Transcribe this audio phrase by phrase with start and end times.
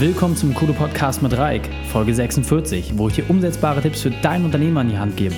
[0.00, 4.44] Willkommen zum Kudo Podcast mit Reik, Folge 46, wo ich dir umsetzbare Tipps für dein
[4.44, 5.34] Unternehmen an die Hand gebe.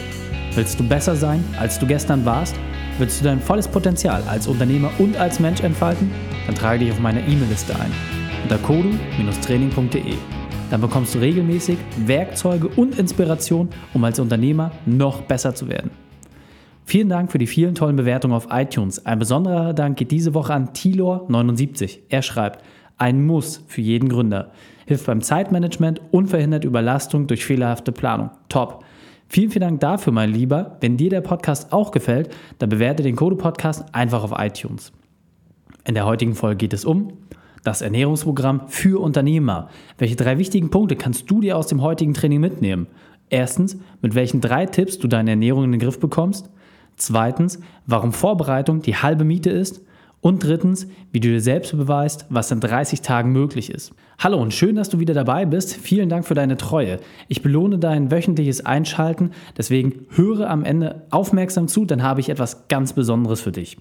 [0.54, 2.54] Willst du besser sein, als du gestern warst?
[2.98, 6.10] Willst du dein volles Potenzial als Unternehmer und als Mensch entfalten?
[6.44, 7.90] Dann trage dich auf meine E-Mail-Liste ein
[8.42, 10.14] unter kodu-training.de.
[10.70, 15.90] Dann bekommst du regelmäßig Werkzeuge und Inspiration, um als Unternehmer noch besser zu werden.
[16.84, 19.06] Vielen Dank für die vielen tollen Bewertungen auf iTunes.
[19.06, 22.00] Ein besonderer Dank geht diese Woche an Tilor79.
[22.11, 22.62] Er schreibt,
[23.01, 24.53] ein Muss für jeden Gründer.
[24.87, 28.31] Hilft beim Zeitmanagement und verhindert Überlastung durch fehlerhafte Planung.
[28.49, 28.85] Top.
[29.29, 30.77] Vielen, vielen Dank dafür, mein Lieber.
[30.81, 34.92] Wenn dir der Podcast auch gefällt, dann bewerte den Code Podcast einfach auf iTunes.
[35.86, 37.12] In der heutigen Folge geht es um
[37.62, 39.69] das Ernährungsprogramm für Unternehmer.
[39.98, 42.86] Welche drei wichtigen Punkte kannst du dir aus dem heutigen Training mitnehmen?
[43.28, 46.50] Erstens, mit welchen drei Tipps du deine Ernährung in den Griff bekommst.
[46.97, 49.83] Zweitens, warum Vorbereitung die halbe Miete ist.
[50.22, 53.92] Und drittens, wie du dir selbst beweist, was in 30 Tagen möglich ist.
[54.19, 55.74] Hallo und schön, dass du wieder dabei bist.
[55.74, 56.98] Vielen Dank für deine Treue.
[57.28, 62.68] Ich belohne dein wöchentliches Einschalten, deswegen höre am Ende aufmerksam zu, dann habe ich etwas
[62.68, 63.78] ganz Besonderes für dich.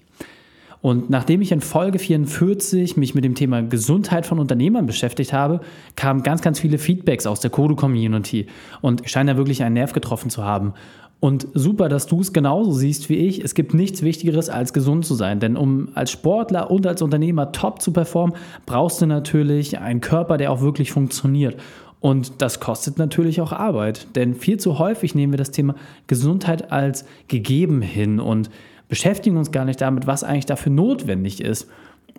[0.80, 5.60] Und nachdem ich in Folge 44 mich mit dem Thema Gesundheit von Unternehmern beschäftigt habe,
[5.94, 8.46] kamen ganz, ganz viele Feedbacks aus der Kodo-Community
[8.80, 10.72] und scheinen da wirklich einen Nerv getroffen zu haben.
[11.20, 13.44] Und super, dass du es genauso siehst wie ich.
[13.44, 15.38] Es gibt nichts Wichtigeres als gesund zu sein.
[15.38, 20.38] Denn um als Sportler und als Unternehmer top zu performen, brauchst du natürlich einen Körper,
[20.38, 21.60] der auch wirklich funktioniert.
[22.00, 24.16] Und das kostet natürlich auch Arbeit.
[24.16, 25.74] Denn viel zu häufig nehmen wir das Thema
[26.06, 28.48] Gesundheit als gegeben hin und
[28.88, 31.68] beschäftigen uns gar nicht damit, was eigentlich dafür notwendig ist.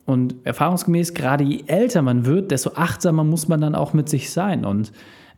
[0.05, 4.29] Und erfahrungsgemäß, gerade je älter man wird, desto achtsamer muss man dann auch mit sich
[4.29, 4.63] sein.
[4.63, 4.91] Und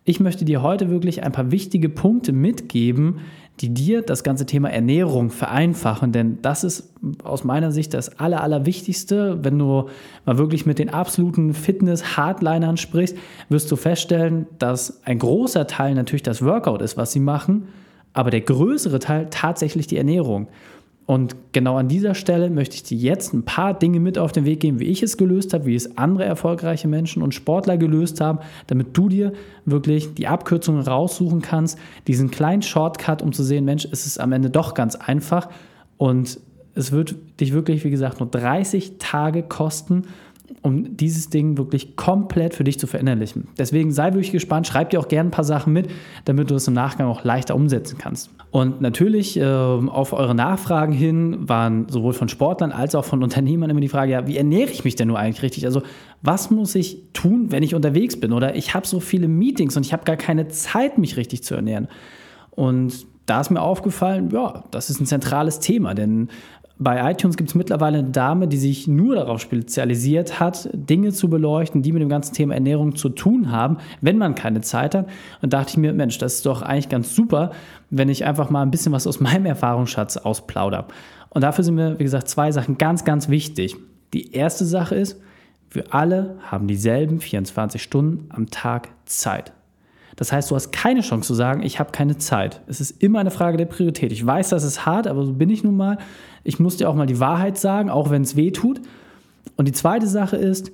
[0.06, 3.20] ich möchte dir heute wirklich ein paar wichtige Punkte mitgeben,
[3.60, 6.12] die dir das ganze Thema Ernährung vereinfachen.
[6.12, 9.44] Denn das ist aus meiner Sicht das Aller, Allerwichtigste.
[9.44, 9.90] Wenn du
[10.26, 13.16] mal wirklich mit den absoluten Fitness-Hardlinern sprichst,
[13.50, 17.68] wirst du feststellen, dass ein großer Teil natürlich das Workout ist, was sie machen,
[18.14, 20.48] aber der größere Teil tatsächlich die Ernährung.
[21.06, 24.46] Und genau an dieser Stelle möchte ich dir jetzt ein paar Dinge mit auf den
[24.46, 28.22] Weg geben, wie ich es gelöst habe, wie es andere erfolgreiche Menschen und Sportler gelöst
[28.22, 29.34] haben, damit du dir
[29.66, 31.78] wirklich die Abkürzungen raussuchen kannst,
[32.08, 35.50] diesen kleinen Shortcut, um zu sehen, Mensch, es ist am Ende doch ganz einfach.
[35.98, 36.40] Und
[36.74, 40.04] es wird dich wirklich, wie gesagt, nur 30 Tage kosten
[40.62, 43.48] um dieses Ding wirklich komplett für dich zu verinnerlichen.
[43.58, 45.90] Deswegen sei wirklich gespannt, schreib dir auch gerne ein paar Sachen mit,
[46.26, 48.30] damit du es im Nachgang auch leichter umsetzen kannst.
[48.52, 53.70] Und natürlich äh, auf eure Nachfragen hin waren sowohl von Sportlern als auch von Unternehmern
[53.70, 55.66] immer die Frage, ja, wie ernähre ich mich denn nur eigentlich richtig?
[55.66, 55.82] Also
[56.22, 58.32] was muss ich tun, wenn ich unterwegs bin?
[58.32, 61.56] Oder ich habe so viele Meetings und ich habe gar keine Zeit, mich richtig zu
[61.56, 61.88] ernähren.
[62.52, 66.30] Und da ist mir aufgefallen, ja, das ist ein zentrales Thema, denn
[66.80, 71.30] bei iTunes gibt es mittlerweile eine Dame, die sich nur darauf spezialisiert hat, Dinge zu
[71.30, 75.08] beleuchten, die mit dem ganzen Thema Ernährung zu tun haben, wenn man keine Zeit hat.
[75.42, 77.52] Und dachte ich mir, Mensch, das ist doch eigentlich ganz super,
[77.90, 80.86] wenn ich einfach mal ein bisschen was aus meinem Erfahrungsschatz ausplaudere.
[81.30, 83.76] Und dafür sind mir, wie gesagt, zwei Sachen ganz, ganz wichtig.
[84.14, 85.20] Die erste Sache ist,
[85.70, 89.54] wir alle haben dieselben 24 Stunden am Tag Zeit.
[90.16, 92.62] Das heißt, du hast keine Chance zu sagen, ich habe keine Zeit.
[92.68, 94.12] Es ist immer eine Frage der Priorität.
[94.12, 95.98] Ich weiß, das ist hart, aber so bin ich nun mal.
[96.44, 98.82] Ich muss dir auch mal die Wahrheit sagen, auch wenn es weh tut.
[99.56, 100.72] Und die zweite Sache ist,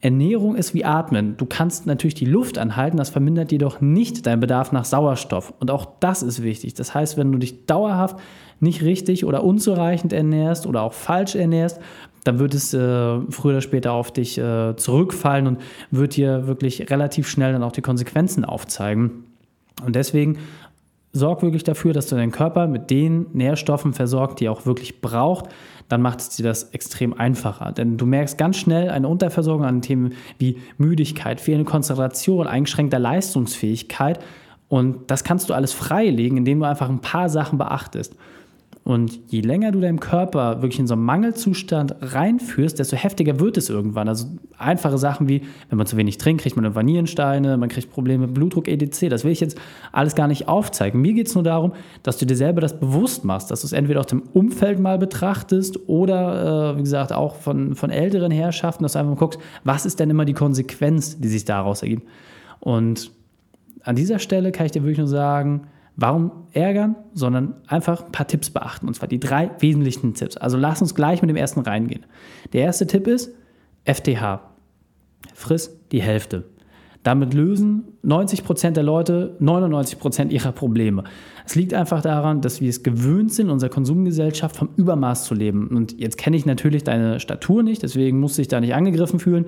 [0.00, 1.36] Ernährung ist wie Atmen.
[1.38, 5.54] Du kannst natürlich die Luft anhalten, das vermindert jedoch nicht deinen Bedarf nach Sauerstoff.
[5.60, 6.74] Und auch das ist wichtig.
[6.74, 8.18] Das heißt, wenn du dich dauerhaft
[8.60, 11.80] nicht richtig oder unzureichend ernährst oder auch falsch ernährst,
[12.24, 12.78] dann wird es äh,
[13.30, 15.60] früher oder später auf dich äh, zurückfallen und
[15.90, 19.24] wird dir wirklich relativ schnell dann auch die Konsequenzen aufzeigen.
[19.84, 20.38] Und deswegen
[21.14, 25.00] sorg wirklich dafür, dass du deinen Körper mit den Nährstoffen versorgt, die er auch wirklich
[25.00, 25.46] braucht.
[25.88, 27.72] Dann macht es dir das extrem einfacher.
[27.72, 34.18] Denn du merkst ganz schnell eine Unterversorgung an Themen wie Müdigkeit, fehlende Konzentration, eingeschränkter Leistungsfähigkeit.
[34.68, 38.16] Und das kannst du alles freilegen, indem du einfach ein paar Sachen beachtest.
[38.84, 43.56] Und je länger du deinem Körper wirklich in so einen Mangelzustand reinführst, desto heftiger wird
[43.56, 44.08] es irgendwann.
[44.08, 44.26] Also
[44.58, 45.40] einfache Sachen wie,
[45.70, 49.08] wenn man zu wenig trinkt, kriegt man Vanierensteine, man kriegt Probleme mit Blutdruck, etc.
[49.08, 49.58] Das will ich jetzt
[49.90, 51.00] alles gar nicht aufzeigen.
[51.00, 51.72] Mir geht es nur darum,
[52.02, 54.98] dass du dir selber das bewusst machst, dass du es entweder aus dem Umfeld mal
[54.98, 59.40] betrachtest oder, äh, wie gesagt, auch von, von älteren Herrschaften, dass du einfach mal guckst,
[59.64, 62.06] was ist denn immer die Konsequenz, die sich daraus ergibt.
[62.60, 63.12] Und
[63.82, 68.26] an dieser Stelle kann ich dir wirklich nur sagen, Warum ärgern, sondern einfach ein paar
[68.26, 68.88] Tipps beachten.
[68.88, 70.36] Und zwar die drei wesentlichen Tipps.
[70.36, 72.04] Also lass uns gleich mit dem ersten reingehen.
[72.52, 73.30] Der erste Tipp ist
[73.84, 74.40] FTH.
[75.34, 76.44] Friss die Hälfte.
[77.04, 81.04] Damit lösen 90% der Leute 99% ihrer Probleme.
[81.44, 85.68] Es liegt einfach daran, dass wir es gewöhnt sind, unserer Konsumgesellschaft vom Übermaß zu leben.
[85.68, 89.44] Und jetzt kenne ich natürlich deine Statur nicht, deswegen musste ich da nicht angegriffen fühlen.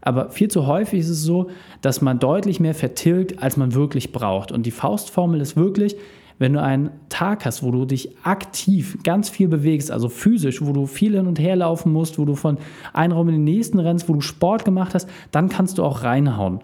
[0.00, 1.50] Aber viel zu häufig ist es so,
[1.80, 4.52] dass man deutlich mehr vertilgt, als man wirklich braucht.
[4.52, 5.96] Und die Faustformel ist wirklich,
[6.38, 10.72] wenn du einen Tag hast, wo du dich aktiv ganz viel bewegst, also physisch, wo
[10.72, 12.58] du viel hin und her laufen musst, wo du von
[12.92, 16.02] einem Raum in den nächsten rennst, wo du Sport gemacht hast, dann kannst du auch
[16.02, 16.60] reinhauen.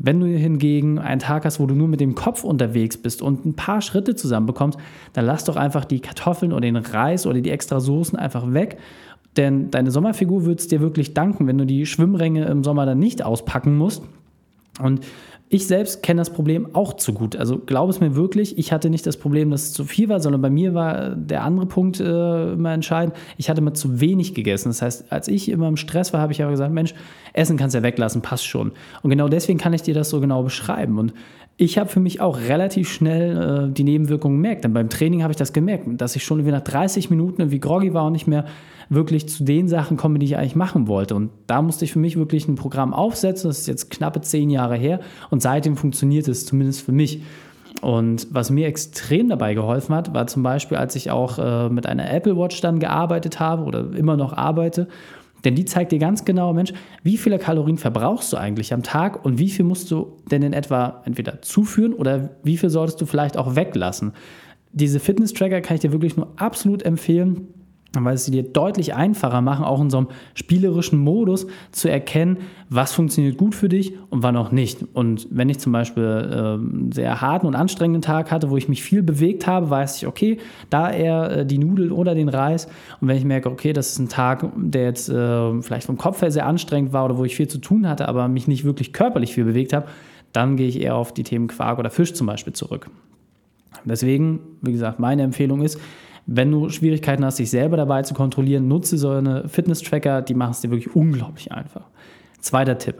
[0.00, 3.44] Wenn du hingegen einen Tag hast, wo du nur mit dem Kopf unterwegs bist und
[3.44, 4.78] ein paar Schritte zusammenbekommst,
[5.12, 8.78] dann lass doch einfach die Kartoffeln oder den Reis oder die extra Soßen einfach weg.
[9.36, 12.98] Denn deine Sommerfigur wird es dir wirklich danken, wenn du die Schwimmränge im Sommer dann
[12.98, 14.02] nicht auspacken musst.
[14.80, 15.00] Und
[15.50, 17.34] ich selbst kenne das Problem auch zu gut.
[17.34, 20.20] Also glaube es mir wirklich, ich hatte nicht das Problem, dass es zu viel war,
[20.20, 23.16] sondern bei mir war der andere Punkt äh, immer entscheidend.
[23.38, 24.68] Ich hatte immer zu wenig gegessen.
[24.68, 26.94] Das heißt, als ich immer im Stress war, habe ich aber gesagt, Mensch,
[27.32, 28.72] Essen kannst du ja weglassen, passt schon.
[29.02, 30.98] Und genau deswegen kann ich dir das so genau beschreiben.
[30.98, 31.14] Und
[31.60, 34.62] ich habe für mich auch relativ schnell äh, die Nebenwirkungen gemerkt.
[34.62, 37.92] Denn beim Training habe ich das gemerkt, dass ich schon nach 30 Minuten wie groggy
[37.92, 38.46] war und nicht mehr
[38.88, 41.16] wirklich zu den Sachen komme, die ich eigentlich machen wollte.
[41.16, 43.50] Und da musste ich für mich wirklich ein Programm aufsetzen.
[43.50, 45.00] Das ist jetzt knappe zehn Jahre her
[45.30, 47.22] und seitdem funktioniert es zumindest für mich.
[47.80, 51.86] Und was mir extrem dabei geholfen hat, war zum Beispiel, als ich auch äh, mit
[51.86, 54.88] einer Apple Watch dann gearbeitet habe oder immer noch arbeite.
[55.44, 59.24] Denn die zeigt dir ganz genau, Mensch, wie viele Kalorien verbrauchst du eigentlich am Tag
[59.24, 63.06] und wie viel musst du denn in etwa entweder zuführen oder wie viel solltest du
[63.06, 64.12] vielleicht auch weglassen.
[64.72, 67.48] Diese Fitness-Tracker kann ich dir wirklich nur absolut empfehlen
[67.94, 72.38] weil es dir deutlich einfacher machen, auch in so einem spielerischen Modus zu erkennen,
[72.68, 74.84] was funktioniert gut für dich und wann auch nicht.
[74.92, 78.68] Und wenn ich zum Beispiel äh, einen sehr harten und anstrengenden Tag hatte, wo ich
[78.68, 80.38] mich viel bewegt habe, weiß ich, okay,
[80.68, 82.66] da eher äh, die Nudeln oder den Reis.
[83.00, 86.20] Und wenn ich merke, okay, das ist ein Tag, der jetzt äh, vielleicht vom Kopf
[86.20, 88.92] her sehr anstrengend war oder wo ich viel zu tun hatte, aber mich nicht wirklich
[88.92, 89.86] körperlich viel bewegt habe,
[90.32, 92.90] dann gehe ich eher auf die Themen Quark oder Fisch zum Beispiel zurück.
[93.84, 95.80] Deswegen, wie gesagt, meine Empfehlung ist,
[96.30, 100.50] wenn du Schwierigkeiten hast, dich selber dabei zu kontrollieren, nutze so eine Fitness-Tracker, die machen
[100.50, 101.86] es dir wirklich unglaublich einfach.
[102.38, 102.96] Zweiter Tipp.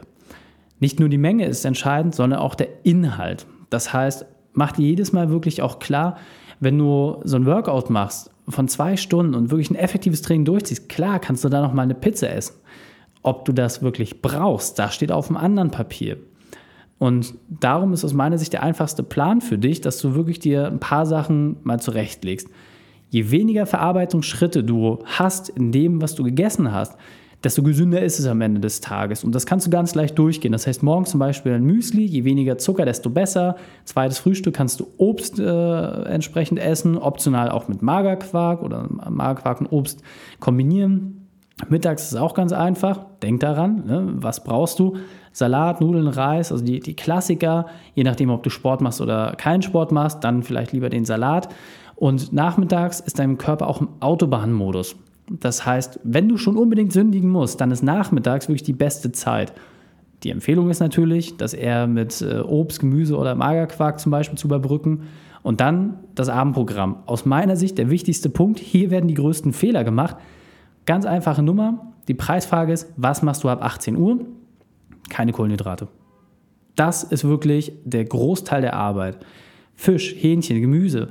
[0.81, 3.47] Nicht nur die Menge ist entscheidend, sondern auch der Inhalt.
[3.69, 6.17] Das heißt, mach dir jedes Mal wirklich auch klar,
[6.59, 10.89] wenn du so ein Workout machst von zwei Stunden und wirklich ein effektives Training durchziehst,
[10.89, 12.57] klar kannst du da noch mal eine Pizza essen.
[13.23, 16.17] Ob du das wirklich brauchst, das steht auf einem anderen Papier.
[16.97, 20.67] Und darum ist aus meiner Sicht der einfachste Plan für dich, dass du wirklich dir
[20.67, 22.49] ein paar Sachen mal zurechtlegst.
[23.11, 26.97] Je weniger Verarbeitungsschritte du hast in dem, was du gegessen hast,
[27.43, 29.23] desto gesünder ist es am Ende des Tages.
[29.25, 30.53] Und das kannst du ganz leicht durchgehen.
[30.53, 33.57] Das heißt, morgens zum Beispiel ein Müsli, je weniger Zucker, desto besser.
[33.85, 39.69] Zweites Frühstück kannst du Obst äh, entsprechend essen, optional auch mit Magerquark oder Magerquark und
[39.69, 40.03] Obst
[40.41, 41.29] kombinieren.
[41.69, 43.07] Mittags ist es auch ganz einfach.
[43.23, 44.13] Denk daran, ne?
[44.17, 44.97] was brauchst du?
[45.33, 47.67] Salat, Nudeln, Reis, also die, die Klassiker.
[47.95, 51.49] Je nachdem, ob du Sport machst oder keinen Sport machst, dann vielleicht lieber den Salat.
[51.99, 54.95] Und nachmittags ist dein Körper auch im Autobahnmodus.
[55.29, 59.53] Das heißt, wenn du schon unbedingt sündigen musst, dann ist nachmittags wirklich die beste Zeit.
[60.23, 64.47] Die Empfehlung ist natürlich, das eher mit äh, Obst, Gemüse oder Magerquark zum Beispiel zu
[64.47, 65.09] überbrücken.
[65.43, 67.03] Und dann das Abendprogramm.
[67.07, 68.61] Aus meiner Sicht der wichtigste Punkt.
[68.61, 70.17] Hier werden die größten Fehler gemacht.
[70.87, 71.93] Ganz einfache Nummer.
[72.07, 74.21] Die Preisfrage ist, was machst du ab 18 Uhr?
[75.09, 75.89] Keine Kohlenhydrate.
[76.77, 79.19] Das ist wirklich der Großteil der Arbeit.
[79.75, 81.09] Fisch, Hähnchen, Gemüse,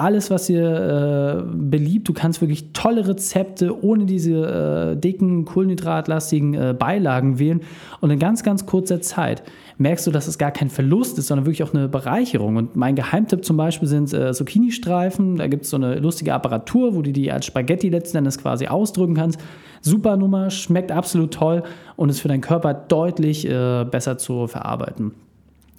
[0.00, 2.08] alles, was dir äh, beliebt.
[2.08, 7.60] Du kannst wirklich tolle Rezepte ohne diese äh, dicken, kohlenhydratlastigen äh, Beilagen wählen.
[8.00, 9.42] Und in ganz, ganz kurzer Zeit
[9.78, 12.56] merkst du, dass es gar kein Verlust ist, sondern wirklich auch eine Bereicherung.
[12.56, 15.36] Und mein Geheimtipp zum Beispiel sind äh, Zucchini-Streifen.
[15.36, 18.66] Da gibt es so eine lustige Apparatur, wo du die als Spaghetti letzten Endes quasi
[18.66, 19.38] ausdrücken kannst.
[19.82, 21.62] Super Nummer, schmeckt absolut toll
[21.96, 25.12] und ist für deinen Körper deutlich äh, besser zu verarbeiten.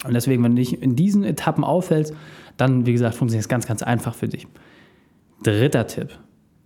[0.04, 2.14] Und deswegen, wenn du dich in diesen Etappen auffällst,
[2.62, 4.46] dann, wie gesagt, funktioniert es ganz, ganz einfach für dich.
[5.42, 6.10] Dritter Tipp.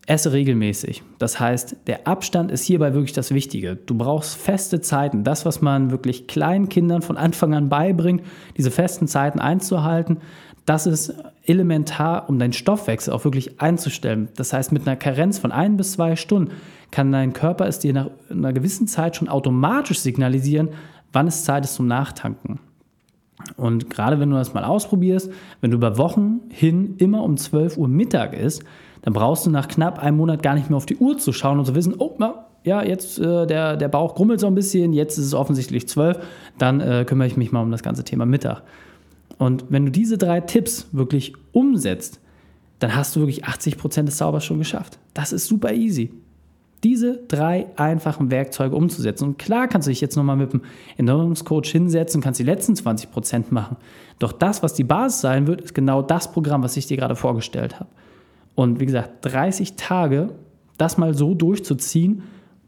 [0.07, 1.03] Esse regelmäßig.
[1.19, 3.75] Das heißt, der Abstand ist hierbei wirklich das Wichtige.
[3.75, 5.25] Du brauchst feste Zeiten.
[5.25, 8.23] Das, was man wirklich kleinen Kindern von Anfang an beibringt,
[8.57, 10.19] diese festen Zeiten einzuhalten,
[10.65, 14.29] das ist elementar, um deinen Stoffwechsel auch wirklich einzustellen.
[14.37, 16.53] Das heißt, mit einer Karenz von ein bis zwei Stunden
[16.91, 20.69] kann dein Körper es dir nach einer gewissen Zeit schon automatisch signalisieren,
[21.13, 22.61] wann es Zeit ist zum Nachtanken.
[23.57, 27.77] Und gerade wenn du das mal ausprobierst, wenn du über Wochen hin immer um 12
[27.77, 28.65] Uhr Mittag isst,
[29.03, 31.59] dann brauchst du nach knapp einem Monat gar nicht mehr auf die Uhr zu schauen
[31.59, 32.17] und zu wissen, oh,
[32.65, 36.19] ja, jetzt äh, der, der Bauch grummelt so ein bisschen, jetzt ist es offensichtlich 12,
[36.59, 38.63] dann äh, kümmere ich mich mal um das ganze Thema Mittag.
[39.39, 42.21] Und wenn du diese drei Tipps wirklich umsetzt,
[42.79, 44.99] dann hast du wirklich 80 Prozent des Zaubers schon geschafft.
[45.15, 46.11] Das ist super easy
[46.85, 49.25] diese drei einfachen Werkzeuge umzusetzen.
[49.25, 50.63] Und klar kannst du dich jetzt nochmal mit dem
[50.97, 53.77] Ernährungscoach hinsetzen und kannst die letzten 20 Prozent machen.
[54.19, 57.17] Doch das, was die Basis sein wird, ist genau das Programm, was ich dir gerade
[57.17, 57.91] vorgestellt habe.
[58.55, 60.31] Und wie gesagt, 30 Tage,
[60.79, 62.23] das mal so durchzuziehen,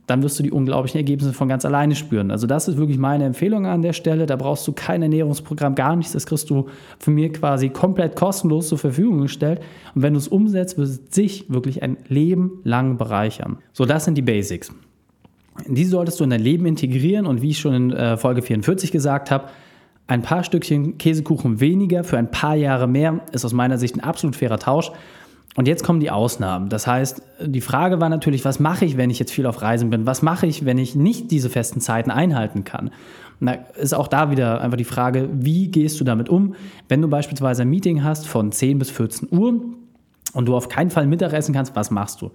[0.08, 2.30] dann wirst du die unglaublichen Ergebnisse von ganz alleine spüren.
[2.30, 4.24] Also das ist wirklich meine Empfehlung an der Stelle.
[4.24, 6.14] Da brauchst du kein Ernährungsprogramm, gar nichts.
[6.14, 6.66] Das kriegst du
[6.98, 9.60] von mir quasi komplett kostenlos zur Verfügung gestellt.
[9.94, 13.58] Und wenn du es umsetzt, wird es sich wirklich ein Leben lang bereichern.
[13.74, 14.72] So, das sind die Basics.
[15.66, 18.90] Die solltest du in dein Leben integrieren und wie ich schon in äh, Folge 44
[18.90, 19.50] gesagt habe,
[20.06, 24.00] ein paar Stückchen Käsekuchen weniger für ein paar Jahre mehr ist aus meiner Sicht ein
[24.00, 24.90] absolut fairer Tausch.
[25.56, 26.68] Und jetzt kommen die Ausnahmen.
[26.68, 29.90] Das heißt, die Frage war natürlich, was mache ich, wenn ich jetzt viel auf Reisen
[29.90, 30.06] bin?
[30.06, 32.90] Was mache ich, wenn ich nicht diese festen Zeiten einhalten kann?
[33.40, 36.54] Und da ist auch da wieder einfach die Frage, wie gehst du damit um,
[36.88, 39.60] wenn du beispielsweise ein Meeting hast von 10 bis 14 Uhr
[40.32, 42.30] und du auf keinen Fall Mittagessen kannst, was machst du?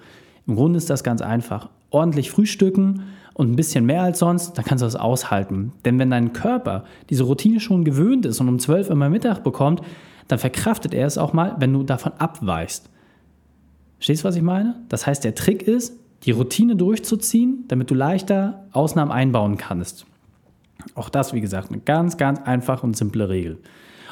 [0.48, 1.70] Im Grunde ist das ganz einfach.
[1.90, 3.04] Ordentlich frühstücken
[3.34, 5.74] und ein bisschen mehr als sonst, dann kannst du das aushalten.
[5.86, 9.44] Denn wenn dein Körper diese Routine schon gewöhnt ist und um 12 Uhr immer Mittag
[9.44, 9.82] bekommt,
[10.28, 12.90] dann verkraftet er es auch mal, wenn du davon abweichst.
[14.04, 14.76] Verstehst du, was ich meine?
[14.90, 15.94] Das heißt, der Trick ist,
[16.24, 20.06] die Routine durchzuziehen, damit du leichter Ausnahmen einbauen kannst.
[20.94, 23.54] Auch das, wie gesagt, eine ganz, ganz einfache und simple Regel.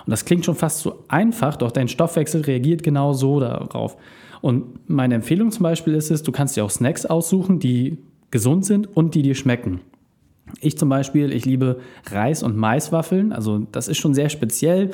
[0.05, 3.97] Und das klingt schon fast so einfach, doch dein Stoffwechsel reagiert genau so darauf.
[4.39, 7.97] Und meine Empfehlung zum Beispiel ist es, du kannst dir auch Snacks aussuchen, die
[8.31, 9.81] gesund sind und die dir schmecken.
[10.61, 13.33] Ich zum Beispiel, ich liebe Reis- und Maiswaffeln.
[13.33, 14.91] Also das ist schon sehr speziell.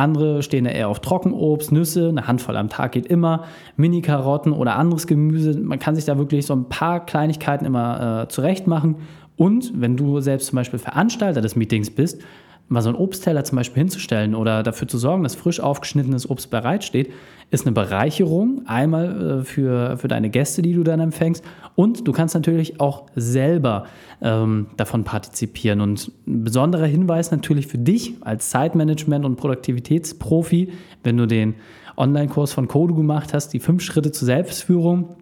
[0.00, 3.44] Andere stehen eher auf Trockenobst, Nüsse, eine Handvoll am Tag geht immer,
[3.76, 5.58] Mini-Karotten oder anderes Gemüse.
[5.60, 8.96] Man kann sich da wirklich so ein paar Kleinigkeiten immer äh, zurecht machen.
[9.36, 12.22] Und wenn du selbst zum Beispiel Veranstalter des Meetings bist,
[12.70, 16.50] mal so einen Obstteller zum Beispiel hinzustellen oder dafür zu sorgen, dass frisch aufgeschnittenes Obst
[16.50, 17.12] bereitsteht,
[17.50, 18.62] ist eine Bereicherung.
[18.66, 21.44] Einmal äh, für, für deine Gäste, die du dann empfängst.
[21.74, 23.86] Und du kannst natürlich auch selber
[24.22, 25.80] ähm, davon partizipieren.
[25.80, 30.72] Und ein besonderer Hinweis natürlich für dich als Zeitmanagement- und Produktivitätsprofi,
[31.02, 31.56] wenn du den
[31.96, 35.16] Online-Kurs von Kodo gemacht hast, die fünf Schritte zur Selbstführung.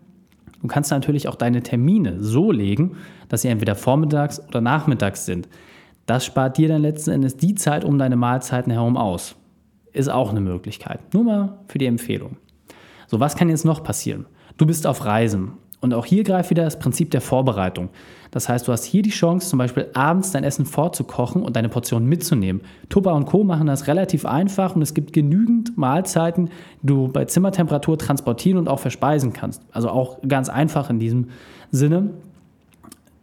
[0.61, 2.97] Du kannst natürlich auch deine Termine so legen,
[3.31, 5.49] dass sie entweder vormittags oder nachmittags sind.
[6.09, 9.37] Das spart dir dann letzten Endes die Zeit um deine Mahlzeiten herum aus.
[9.93, 11.01] Ist auch eine Möglichkeit.
[11.13, 12.39] Nur mal für die Empfehlung.
[13.09, 14.25] So, was kann jetzt noch passieren?
[14.57, 15.53] Du bist auf Reisen.
[15.83, 17.91] Und auch hier greift wieder das Prinzip der Vorbereitung.
[18.31, 21.69] Das heißt, du hast hier die Chance, zum Beispiel abends dein Essen vorzukochen und deine
[21.69, 22.63] Portion mitzunehmen.
[22.89, 23.45] Tupper und Co.
[23.45, 26.49] machen das relativ einfach und es gibt genügend Mahlzeiten,
[26.81, 29.63] die du bei Zimmertemperatur transportieren und auch verspeisen kannst.
[29.73, 31.29] Also auch ganz einfach in diesem
[31.71, 32.15] Sinne.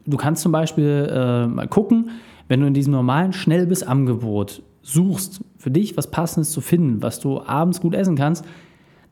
[0.06, 2.12] Du kannst zum Beispiel äh, mal gucken,
[2.48, 7.42] wenn du in diesem normalen Schnellbissangebot suchst, für dich was Passendes zu finden, was du
[7.42, 8.46] abends gut essen kannst,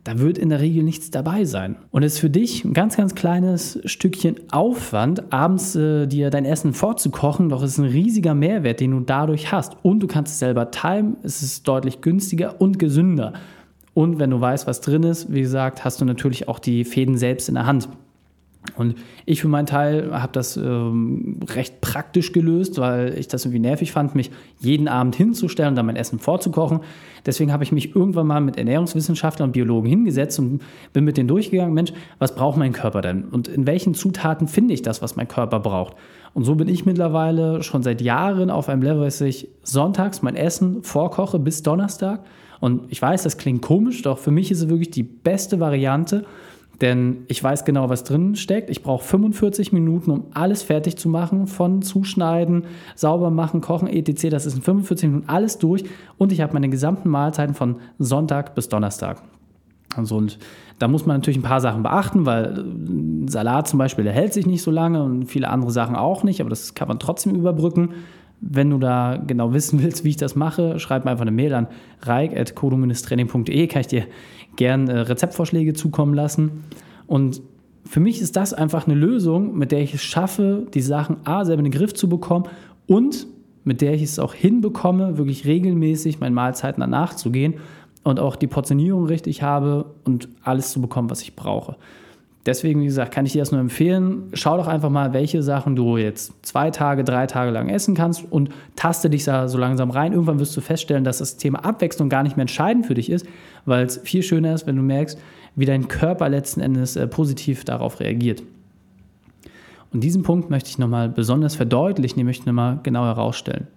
[0.03, 1.77] da wird in der Regel nichts dabei sein.
[1.91, 6.43] Und es ist für dich ein ganz, ganz kleines Stückchen Aufwand, abends äh, dir dein
[6.43, 9.77] Essen vorzukochen, doch es ist ein riesiger Mehrwert, den du dadurch hast.
[9.81, 13.33] Und du kannst es selber timen, es ist deutlich günstiger und gesünder.
[13.93, 17.17] Und wenn du weißt, was drin ist, wie gesagt, hast du natürlich auch die Fäden
[17.17, 17.87] selbst in der Hand.
[18.75, 23.59] Und ich für meinen Teil habe das ähm, recht praktisch gelöst, weil ich das irgendwie
[23.59, 26.79] nervig fand, mich jeden Abend hinzustellen und dann mein Essen vorzukochen.
[27.25, 31.27] Deswegen habe ich mich irgendwann mal mit Ernährungswissenschaftlern und Biologen hingesetzt und bin mit denen
[31.27, 33.25] durchgegangen, Mensch, was braucht mein Körper denn?
[33.25, 35.95] Und in welchen Zutaten finde ich das, was mein Körper braucht?
[36.33, 40.35] Und so bin ich mittlerweile schon seit Jahren auf einem Level, dass ich sonntags mein
[40.35, 42.21] Essen vorkoche bis Donnerstag.
[42.59, 46.25] Und ich weiß, das klingt komisch, doch für mich ist es wirklich die beste Variante
[46.81, 48.69] denn ich weiß genau, was drin steckt.
[48.69, 52.65] Ich brauche 45 Minuten, um alles fertig zu machen, von Zuschneiden,
[52.95, 54.29] sauber machen, kochen, etc.
[54.29, 55.83] Das ist in 45 Minuten alles durch
[56.17, 59.21] und ich habe meine gesamten Mahlzeiten von Sonntag bis Donnerstag.
[59.95, 60.39] Also und
[60.79, 64.33] da muss man natürlich ein paar Sachen beachten, weil äh, Salat zum Beispiel, der hält
[64.33, 67.35] sich nicht so lange und viele andere Sachen auch nicht, aber das kann man trotzdem
[67.35, 67.89] überbrücken.
[68.45, 71.53] Wenn du da genau wissen willst, wie ich das mache, schreib mir einfach eine Mail
[71.53, 71.67] an
[72.01, 74.05] reik.kodo-training.de, kann ich dir
[74.55, 76.63] gern äh, Rezeptvorschläge zukommen lassen.
[77.07, 77.41] Und
[77.85, 81.45] für mich ist das einfach eine Lösung, mit der ich es schaffe, die Sachen A,
[81.45, 82.45] selber in den Griff zu bekommen
[82.87, 83.27] und
[83.63, 87.55] mit der ich es auch hinbekomme, wirklich regelmäßig meinen Mahlzeiten danach zu gehen
[88.03, 91.77] und auch die Portionierung richtig habe und alles zu bekommen, was ich brauche.
[92.45, 94.23] Deswegen, wie gesagt, kann ich dir das nur empfehlen.
[94.33, 98.29] Schau doch einfach mal, welche Sachen du jetzt zwei Tage, drei Tage lang essen kannst
[98.29, 100.11] und taste dich da so langsam rein.
[100.11, 103.25] Irgendwann wirst du feststellen, dass das Thema Abwechslung gar nicht mehr entscheidend für dich ist,
[103.65, 105.17] weil es viel schöner ist, wenn du merkst,
[105.55, 108.43] wie dein Körper letzten Endes äh, positiv darauf reagiert.
[109.93, 113.67] Und diesen Punkt möchte ich nochmal besonders verdeutlichen, den möchte ich nochmal genau herausstellen.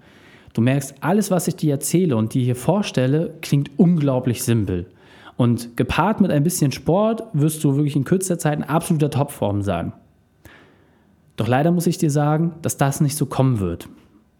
[0.55, 4.87] Du merkst, alles, was ich dir erzähle und dir hier vorstelle, klingt unglaublich simpel.
[5.37, 9.63] Und gepaart mit ein bisschen Sport wirst du wirklich in kürzester Zeit in absoluter Topform
[9.63, 9.93] sein.
[11.37, 13.89] Doch leider muss ich dir sagen, dass das nicht so kommen wird.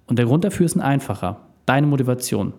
[0.07, 1.41] Und der Grund dafür ist ein einfacher.
[1.67, 2.55] Deine Motivation.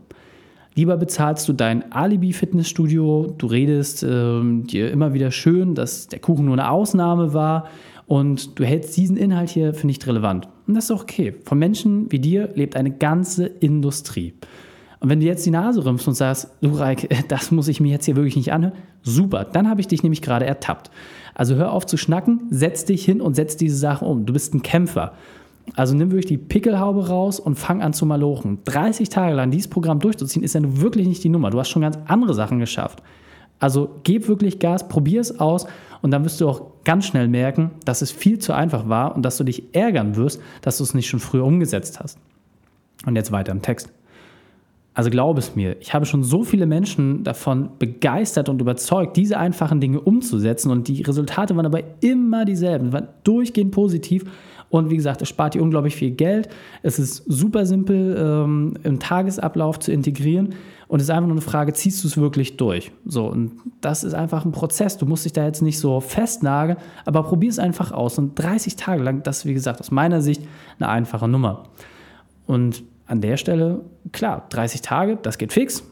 [0.75, 6.45] Lieber bezahlst du dein Alibi-Fitnessstudio, du redest äh, dir immer wieder schön, dass der Kuchen
[6.45, 7.67] nur eine Ausnahme war
[8.07, 10.47] Und du hältst diesen Inhalt hier für nicht relevant.
[10.65, 11.35] Und das ist okay.
[11.43, 14.33] Von Menschen wie dir lebt eine ganze Industrie.
[14.99, 17.91] Und wenn du jetzt die Nase rümpfst und sagst, du Reik, das muss ich mir
[17.91, 18.73] jetzt hier wirklich nicht anhören,
[19.03, 20.89] super, dann habe ich dich nämlich gerade ertappt.
[21.35, 24.25] Also hör auf zu schnacken, setz dich hin und setz diese Sache um.
[24.25, 25.13] Du bist ein Kämpfer.
[25.75, 28.59] Also nimm wirklich die Pickelhaube raus und fang an zu malochen.
[28.65, 31.49] 30 Tage lang dieses Programm durchzuziehen, ist ja nun wirklich nicht die Nummer.
[31.49, 33.03] Du hast schon ganz andere Sachen geschafft.
[33.59, 35.67] Also gib wirklich Gas, probier es aus
[36.01, 39.23] und dann wirst du auch ganz schnell merken, dass es viel zu einfach war und
[39.23, 42.19] dass du dich ärgern wirst, dass du es nicht schon früher umgesetzt hast.
[43.05, 43.89] Und jetzt weiter im Text.
[44.97, 49.37] Also glaub es mir, ich habe schon so viele Menschen davon begeistert und überzeugt, diese
[49.37, 54.23] einfachen Dinge umzusetzen und die Resultate waren aber immer dieselben, waren durchgehend positiv
[54.69, 56.49] und wie gesagt, es spart dir unglaublich viel Geld.
[56.81, 60.55] Es ist super simpel ähm, im Tagesablauf zu integrieren
[60.87, 62.91] und es ist einfach nur eine Frage, ziehst du es wirklich durch?
[63.05, 63.51] So, und
[63.81, 64.97] das ist einfach ein Prozess.
[64.97, 68.17] Du musst dich da jetzt nicht so festnageln, aber probier es einfach aus.
[68.17, 70.41] Und 30 Tage lang, das ist wie gesagt aus meiner Sicht
[70.79, 71.65] eine einfache Nummer.
[72.47, 75.83] Und an der Stelle, klar, 30 Tage, das geht fix.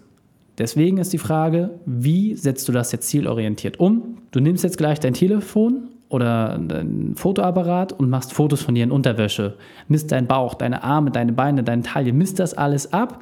[0.57, 4.19] Deswegen ist die Frage, wie setzt du das jetzt zielorientiert um?
[4.31, 8.91] Du nimmst jetzt gleich dein Telefon oder dein Fotoapparat und machst Fotos von dir in
[8.91, 9.55] Unterwäsche.
[9.87, 13.21] Misst deinen Bauch, deine Arme, deine Beine, deine Taille, misst das alles ab.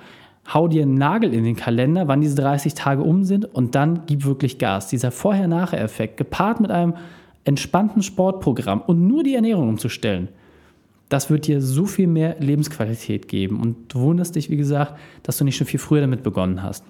[0.53, 4.01] Hau dir einen Nagel in den Kalender, wann diese 30 Tage um sind und dann
[4.05, 4.89] gib wirklich Gas.
[4.89, 6.95] Dieser Vorher-Nachher-Effekt, gepaart mit einem
[7.45, 10.29] entspannten Sportprogramm und nur die Ernährung umzustellen,
[11.13, 13.59] das wird dir so viel mehr Lebensqualität geben.
[13.61, 16.83] Und du wunderst dich, wie gesagt, dass du nicht schon viel früher damit begonnen hast.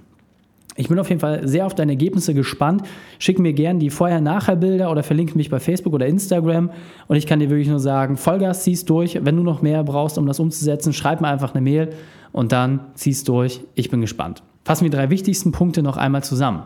[0.78, 2.84] Ich bin auf jeden Fall sehr auf deine Ergebnisse gespannt.
[3.20, 6.72] Schick mir gerne die Vorher-Nachher-Bilder oder verlinke mich bei Facebook oder Instagram.
[7.08, 9.20] Und ich kann dir wirklich nur sagen, Vollgas ziehst durch.
[9.22, 11.90] Wenn du noch mehr brauchst, um das umzusetzen, schreib mir einfach eine Mail
[12.32, 13.60] und dann ziehst durch.
[13.76, 14.42] Ich bin gespannt.
[14.64, 16.64] Fassen wir die drei wichtigsten Punkte noch einmal zusammen.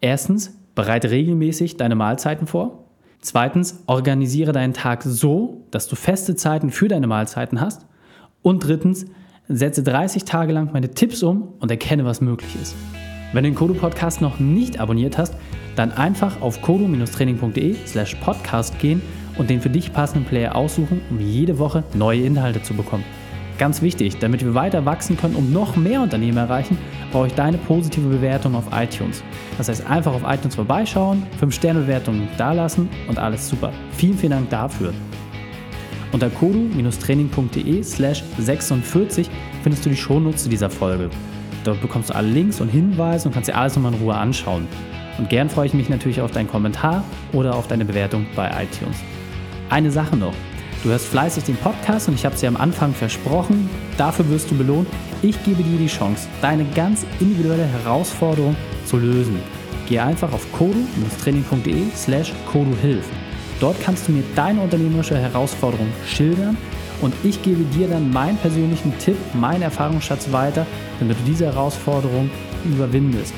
[0.00, 2.85] Erstens, bereite regelmäßig deine Mahlzeiten vor.
[3.20, 7.86] Zweitens, organisiere deinen Tag so, dass du feste Zeiten für deine Mahlzeiten hast.
[8.42, 9.06] Und drittens,
[9.48, 12.74] setze 30 Tage lang meine Tipps um und erkenne, was möglich ist.
[13.32, 15.34] Wenn du den Kodo Podcast noch nicht abonniert hast,
[15.74, 19.02] dann einfach auf kodo-training.de slash podcast gehen
[19.36, 23.04] und den für dich passenden Player aussuchen, um jede Woche neue Inhalte zu bekommen.
[23.58, 26.78] Ganz wichtig, damit wir weiter wachsen können und noch mehr Unternehmen erreichen,
[27.10, 29.22] brauche ich deine positive Bewertung auf iTunes.
[29.58, 33.72] Das heißt, einfach auf iTunes vorbeischauen, 5-Sterne-Bewertungen dalassen und alles super.
[33.92, 34.92] Vielen, vielen Dank dafür.
[36.12, 39.28] Unter kodu-training.de slash 46
[39.62, 41.10] findest du die Shownotes zu dieser Folge.
[41.64, 44.68] Dort bekommst du alle Links und Hinweise und kannst dir alles nochmal in Ruhe anschauen.
[45.18, 48.98] Und gern freue ich mich natürlich auf deinen Kommentar oder auf deine Bewertung bei iTunes.
[49.68, 50.34] Eine Sache noch.
[50.86, 53.68] Du hörst fleißig den Podcast und ich habe es dir am Anfang versprochen.
[53.98, 54.86] Dafür wirst du belohnt.
[55.20, 59.40] Ich gebe dir die Chance, deine ganz individuelle Herausforderung zu lösen.
[59.88, 63.04] Geh einfach auf kodu-training.de slash koduhilf.
[63.58, 66.56] Dort kannst du mir deine unternehmerische Herausforderung schildern
[67.02, 70.64] und ich gebe dir dann meinen persönlichen Tipp, meinen Erfahrungsschatz weiter,
[71.00, 72.30] damit du diese Herausforderung
[72.64, 73.34] überwindest.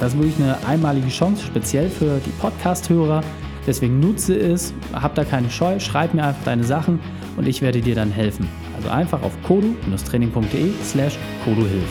[0.00, 3.22] Das ist wirklich eine einmalige Chance, speziell für die Podcast-Hörer.
[3.66, 7.00] Deswegen nutze es, hab da keine Scheu, schreib mir einfach deine Sachen
[7.36, 8.48] und ich werde dir dann helfen.
[8.76, 11.88] Also einfach auf kodu-training.de slash koduhilf.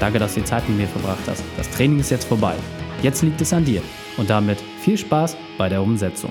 [0.00, 1.44] Danke, dass du die Zeit mit mir verbracht hast.
[1.56, 2.54] Das Training ist jetzt vorbei.
[3.02, 3.82] Jetzt liegt es an dir.
[4.16, 6.30] Und damit viel Spaß bei der Umsetzung.